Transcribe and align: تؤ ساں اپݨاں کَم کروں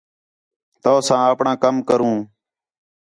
تؤ 0.83 0.97
ساں 1.07 1.23
اپݨاں 1.33 1.57
کَم 1.63 1.75
کروں 1.87 2.15